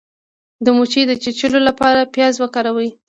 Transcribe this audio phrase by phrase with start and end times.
[0.65, 2.89] د مچۍ د چیچلو لپاره پیاز وکاروئ